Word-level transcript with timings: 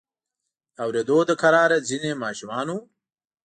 د 0.75 0.77
اوریدو 0.85 1.17
له 1.29 1.35
قراره 1.43 1.77
ځینې 1.89 2.11
ماشومانو. 2.23 2.77